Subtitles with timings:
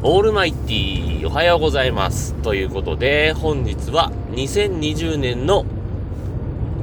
[0.00, 2.32] オールマイティーおはようございます。
[2.34, 5.64] ということで、本日は2020年の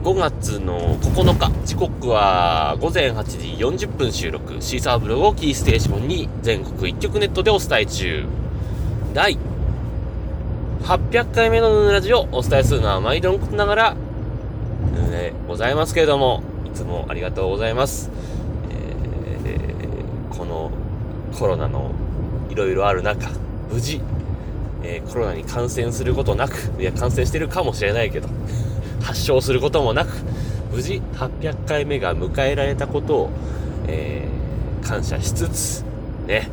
[0.04, 8.26] 5月の9日、時刻は午前8時40分収録、シーサーブログをキーステーションに全国一曲ネットでお伝え中。
[9.14, 9.38] 第
[10.84, 13.96] 800回目のヌーラジオをお伝えするのは毎度のことながら、
[14.94, 18.12] ヌーでございますけれども、いつもありがとうございます。
[18.70, 20.70] えーこの
[21.40, 21.92] コロナの
[22.56, 23.30] いろいろある中、
[23.70, 24.00] 無事、
[24.82, 28.30] えーコロナに感染することなく、いや、感染してるかもしれないけど、
[29.02, 30.12] 発症することもなく、
[30.72, 33.30] 無事800回目が迎えられたことを、
[33.88, 34.36] えー
[34.88, 35.84] 感謝しつつ、
[36.28, 36.48] ね、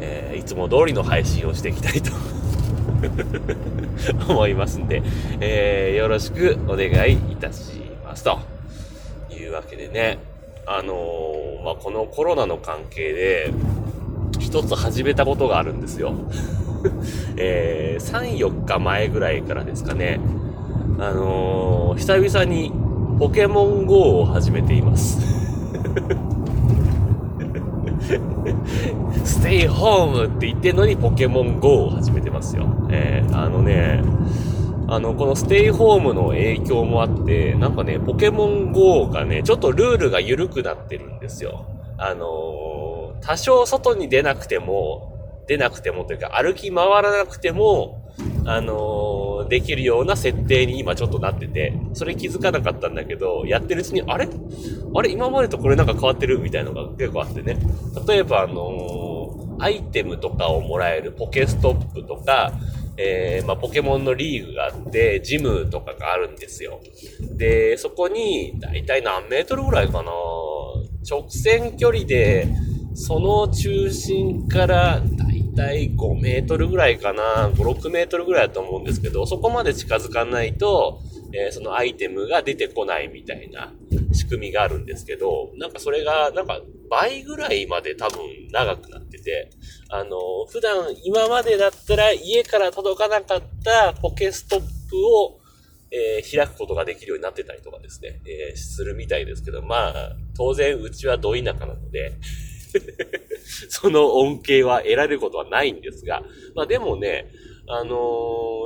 [0.00, 2.10] えーいつも通りの配信をしていきたいと
[4.32, 5.02] 思いますんで、
[5.40, 8.24] えーよろしくお願いいたします。
[8.24, 8.38] と
[9.30, 10.18] いうわけでね、
[10.66, 13.52] あのーまあ、このコロナの関係で、
[14.40, 16.14] 一つ始めたことがあるんですよ。
[17.36, 20.20] えー、3、4日前ぐらいからですかね。
[20.98, 22.72] あのー久々に
[23.18, 25.20] ポケモン GO を始めています。
[29.24, 32.66] ステイホームって言ってんのにポケモン GO を始めてますよ。
[32.90, 34.02] えー、あのね、
[34.88, 41.66] あの、このステイホームの影響もあって、なんかね、ポケモン GO がね、ちょっとルールが緩くなってるんですよ。
[41.96, 42.83] あのー
[43.20, 45.12] 多少外に出なくても、
[45.46, 48.02] 出なくてもというか、歩き回らなくても、
[48.46, 54.26] あのーできるような設定に今ちょっとなってて、それ気づかなかったんだけど、やってるうちに、あれ？
[54.94, 55.10] あれ？
[55.10, 57.58] 今までとこれなんか変わってるみたいなのが結構あってね。
[58.06, 59.24] 例えば、あのー
[59.60, 62.52] アイテムとかをもらえるポケストップとか、
[62.96, 66.80] えー、まあ、ポケモンのリーグがあって、ジムとかがあるんですよ。
[67.36, 70.10] で、そこに、だいたい何メートルぐらいかな？
[71.08, 72.48] 直線距離で、
[72.94, 81.00] その中心からだいたい5メートルぐらいかな、5、6メートルぐらいだと思うんですけど、そこまで近づかないと、
[81.32, 83.72] えーそのアイテムが出てこないみたいな
[84.12, 88.18] 仕組みがあるんですけど、なんかそれが、なんか倍ぐらいまで多分
[88.52, 89.50] 長くなってて、
[89.88, 90.16] あの、
[90.48, 94.64] 普段今までだったら家から届かなかったポケストップ
[95.06, 95.40] を、
[95.90, 102.12] えー開くことができるようになってたりとかですね、えーするみたいですけど、まあ、当然うちはど田舎なので、
[103.68, 106.22] その恩恵は得られることはないんですが、
[106.54, 107.30] まあでもね、
[107.68, 107.96] あの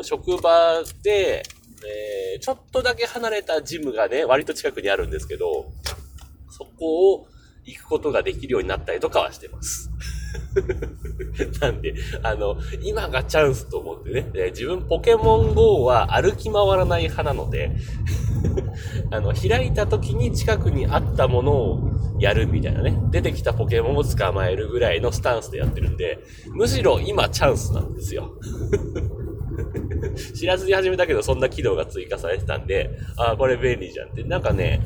[0.01, 1.43] ー職場で、
[1.85, 5.73] えーちょっとだけ離れたジムがね、割と近くにあるんですけど、
[6.51, 7.27] そこを
[7.65, 9.91] 行くことができるようになったりとかはしてます。
[11.61, 17.77] なんで、あの、今がチャンスと思ってね、え自分ポケモン GO は歩き回らない派なので、
[19.11, 22.97] あの、開いた時に近くにあったものをやるみたいなね。
[23.11, 26.19] 出てきたポケモンを捕まえるぐらいのスタンスでやってるんで、
[26.53, 28.35] むしろ今チャンスなんですよ。
[30.35, 34.23] 知らずに始めたけど、そんな機能が追加されてたんで、ああ、これ便利じゃんって。
[34.23, 34.81] なんかね、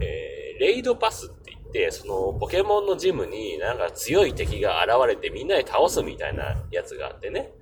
[0.00, 1.43] えー、レイドパスって、
[1.90, 7.52] その、ポケモンのジムになんか強い敵が現れてみんなで倒すみたいなやつがあってね。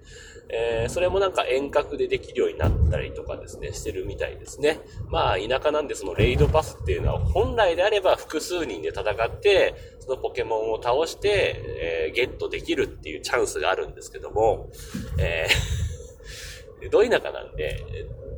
[0.55, 4.81] えー、それもなんか遠隔でできるようになったりとかですね、してるみたいですね。
[5.09, 14.69] まあ、田舎なんでそのレイドパスっていうのは、本来であれば複数人で戦って、そのポケモンを倒して、えーゲットできるっていうチャンスがあるんですけども、
[15.19, 17.83] えー、 ど田舎なんで、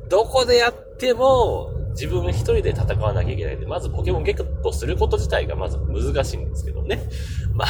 [0.07, 7.01] どこでやっても自分一人で戦わなきゃいけないんで、まずポケモンゲットすること自体がまず難しいんですけどね。
[7.55, 7.67] まあ、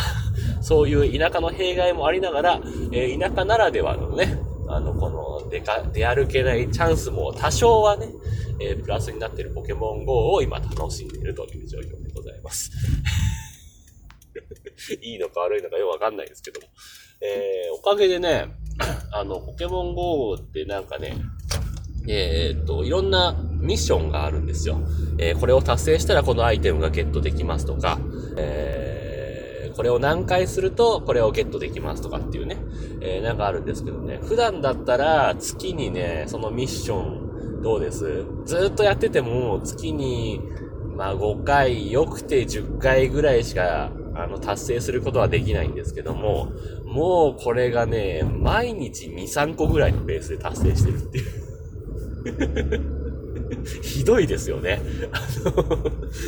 [0.61, 8.09] そういう田舎の弊害もありながら、えー田舎ならではのね、あの、この出か、出歩けないチャンスも多少はね、
[8.59, 12.71] えープラスになっているポケモン GO を今楽しんでいるという状況でございます。
[15.01, 16.67] いいのか悪いのかよくわかんないですけども。
[17.21, 18.47] えーおかげでね、
[19.13, 21.15] あの、ポケモン GO ってなんかね、
[22.07, 24.79] えーっと、いろんなミッションがあるんですよ。
[25.17, 27.99] えーこれを達成したらこのアイテムがゲットできますとか、
[28.37, 32.57] えーこれを何回するとこれをゲットできますとかっていうね、
[33.01, 38.25] えーなんかあるんですけどね、普段だったら月にね、そのミッションどうです？
[38.45, 40.39] ずっとやってても月に、
[40.95, 46.53] まあ5回、よくて10回ぐらいしか、あの、達成することはできないんですけども、
[46.85, 52.94] もうこれがね、毎日2、3個ぐらいのペースで達成してるっていう。
[53.81, 54.81] ひどいですよね。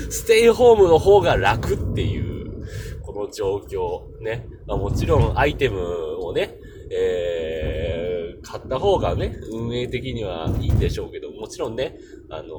[0.10, 2.66] ステイホームの方が楽っていう、
[3.02, 4.22] この状況。
[4.22, 4.48] ね。
[4.66, 5.80] まあ、もちろんアイテム
[6.20, 6.58] をね、
[6.92, 11.98] えー、買った方がね、運営的にはいいんでしょうけど、もちろんね、
[12.30, 12.54] あの、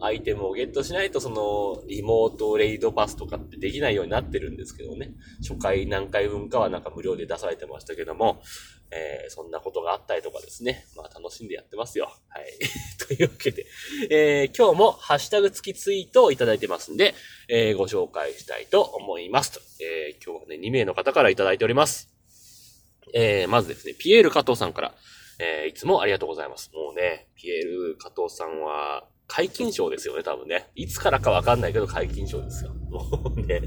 [0.00, 5.14] アイテムをゲットしないと、その、リモートレイドパスとかってできないようになってるんですけどね。
[5.46, 8.40] 初回何回分かはなんか無料で出されてましたけども、
[8.94, 10.84] えー、そんなことがあったりとかですね。
[10.94, 12.12] まあ楽しんでやってますよ。
[12.28, 12.44] はい。
[13.08, 13.66] というわけで、
[14.10, 17.14] えー、今日もハッシュタグ付きツイートをいただいてますんで、
[17.48, 19.60] えー、ご紹介したいと思いますと。
[19.80, 22.10] え、今日はね、2名の方からいただいております。
[23.14, 24.94] え、まずですね、ピエール加藤さんから、
[25.38, 26.70] え、いつもありがとうございます。
[26.74, 30.68] もうね、ピエール加藤さんは、解禁賞ですよね、多分ね。
[30.74, 32.74] いつからかわかんないけど解禁賞ですよ。
[32.90, 33.62] もうね。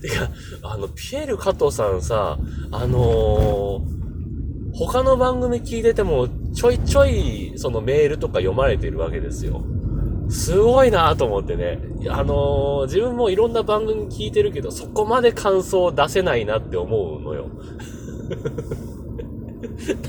[0.00, 0.30] てか、
[0.62, 2.38] あの、ピエール加藤さんさ、
[2.70, 4.07] あのー
[4.86, 9.64] 他の番組聞いてても、ちょいちょい、そのメールとか読まれてるわけですよ。
[10.30, 11.80] すごいなと思ってね。
[12.08, 17.48] あのー、自分もいろんな番組聞いてるけど、そこまで感想を出せないなって思うのよ。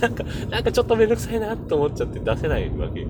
[0.02, 3.08] なんか、なんかちょっとめんどくさいなって思っちゃって出せないわけよ。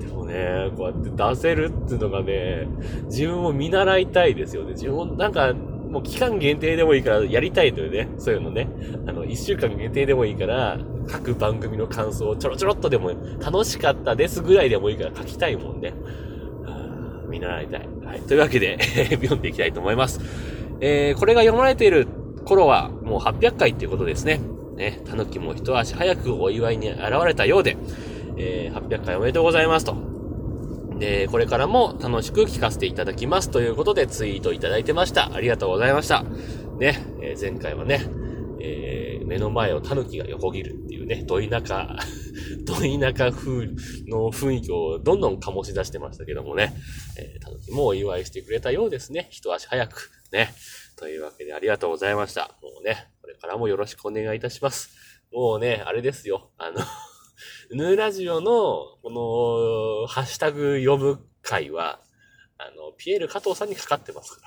[0.00, 2.68] でもね、こうやって出せるっていうのがね、
[3.04, 4.72] 自分も見習いたいですよね。
[4.72, 5.54] 自分もなんか、
[5.90, 8.08] もう期間限定でもいいからやりたいのよね。
[8.18, 8.68] そういうのね。
[9.06, 10.78] あの、一週間限定でもいいから、
[11.08, 15.94] 各番組の感想をちょろちょろっとでも、楽しかったですぐらいでもいいから書きたいもんね。
[17.28, 17.88] 見習いたい。
[18.04, 18.20] はい。
[18.20, 18.78] というわけで
[19.22, 20.20] 読んでいきたいと思います。
[20.80, 22.06] えー、これが読まれている
[22.44, 24.40] 頃は、もう800回っていうことですね。
[24.76, 27.76] ね、たぬきも一足早くお祝いに現れたようで、
[28.36, 30.05] えー、800回おめでとうございますと。
[30.98, 35.34] で、これからも楽しく聞かせていただきますということでツイートいただいてました。
[35.34, 36.24] ありがとうございました。
[36.78, 38.06] ね、えー、前回はね、
[38.60, 41.96] えー、目の前を狸が横切るっていうね、ど田舎、
[42.64, 43.66] ど田舎風
[44.08, 46.74] の雰囲気をどんどん醸し出してましたけどもね、
[47.18, 49.28] えー、狸もお祝いしてくれたようですね。
[49.30, 50.10] 一足早く。
[50.32, 50.54] ね。
[50.96, 52.56] というわけでありがとうございました。
[52.62, 54.90] もうね、これからもよろしくお願いいたします。
[55.30, 56.50] もうね、あれですよ。
[56.56, 56.80] あの
[57.70, 62.00] ヌーラジオの、この、ハッシュタグ読む会は、
[62.58, 64.46] あの、ピエール加藤さんにかかってますか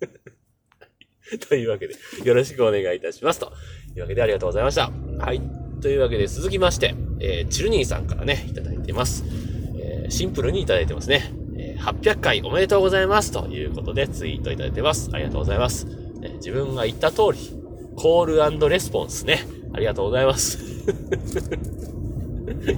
[0.00, 1.38] ら。
[1.48, 3.40] というわけで、よろしくお願いいたします。
[3.40, 3.52] と
[3.96, 4.90] いうわけで、ありがとうございました。
[5.18, 5.40] はい。
[5.80, 9.24] というわけで、続きまして、えー、チルニーさんからね、いただいてます。
[9.78, 11.32] えー、シンプルにいただいてますね。
[11.58, 13.32] えー、800回おめでとうございます。
[13.32, 15.10] ということで、ツイートいただいてます。
[15.12, 15.86] ありがとうございます。
[16.22, 17.38] えー、自分が言った通り、
[17.96, 19.40] コールレスポンスね。
[19.76, 20.58] ありがとうございます。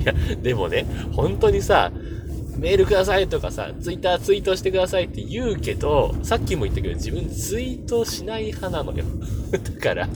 [0.03, 0.13] いや、
[0.43, 1.93] でもね、本当にさ、
[2.59, 9.05] メールくださいとかさ、ツイッターツイートしてくださいって言うけど、さっきも言ったけど自分ツイートしない派なのよ。
[9.53, 10.09] だから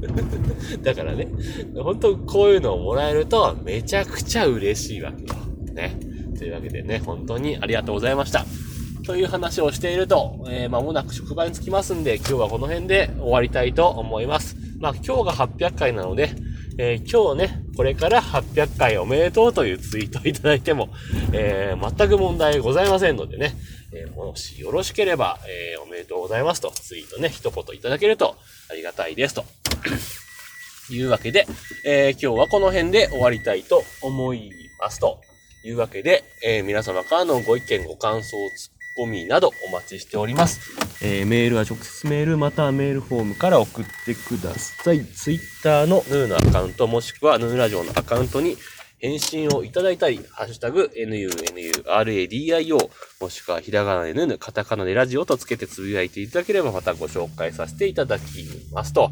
[0.82, 1.28] だからね、
[1.76, 5.34] 本当こういうのをもらえるとめちゃくちゃ嬉しいわけよ。
[5.72, 5.96] ね。
[6.36, 8.44] というわけでね、本当にありがとうございました。
[9.04, 14.59] という話をしていると、えー、間もなく職場に着きますんで、今日はこの辺で終わりたいと思います。
[14.80, 16.30] まあ今日が800回なので、
[16.78, 20.88] えー、今日ね、これから800回おめでとうというツイートをいただいても、
[21.32, 23.54] えー、全く問題ございませんのでね、
[23.92, 28.36] えー、もしよろしければ、え、おめでとうございますと、ツイートね、一言いただけると
[28.70, 29.44] ありがたいですと。
[30.90, 31.46] いうわけで、
[31.84, 34.50] え、今日はこの辺で終わりたいと思い
[34.80, 35.20] ますと。
[35.62, 38.38] いうわけで、え、皆様からのご意見、ご感想、
[38.94, 40.60] コミなどお待ちしております。
[41.02, 45.04] えー、メールは直接メールまたはメールフォームから送ってください。
[45.04, 48.56] ツイッターのヌーのアカウントもしくはヌーラジオのアカウントに
[49.00, 52.90] 返信をいただいたり、ハッシュタグ、nunuradio、
[53.20, 59.10] もしくはひらがなでヌヌ、カタカナでラジオとつけてつぶやいていただければまたご紹介させていただきますと。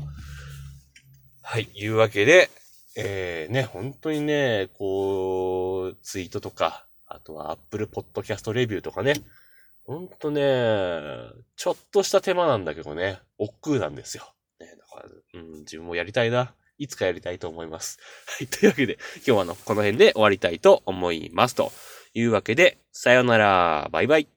[1.42, 2.50] はい、いうわけで、
[2.94, 9.14] えー、ね、本当にね、こう、ツイートとか、あとは Apple Podcast レビューとかね、
[9.88, 10.42] ほんとね、
[11.57, 14.35] ちょっとした手間なんだけどね、億劫なんですよ。
[14.61, 16.54] ね、だから、うん、自分もやりたいな。
[16.76, 17.99] いつかやりたいと思います。
[18.38, 21.54] はい、というわけで、今日はの、この辺で終わりたいと思います。
[21.54, 21.73] と
[22.12, 24.28] いうわけで、さよなら、バイバイ。